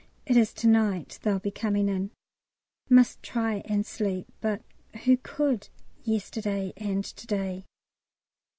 It 0.25 0.35
is 0.35 0.51
to 0.55 0.67
night 0.67 1.19
they'll 1.21 1.37
be 1.37 1.51
coming 1.51 1.87
in. 1.87 2.09
Must 2.89 3.21
try 3.21 3.61
and 3.65 3.85
sleep. 3.85 4.25
But 4.41 4.63
who 5.03 5.15
could 5.17 5.69
yesterday 6.03 6.73
and 6.75 7.05
to 7.05 7.27
day? 7.27 7.65